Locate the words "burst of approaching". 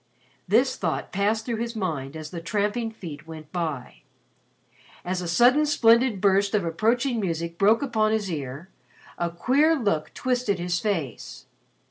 6.19-7.19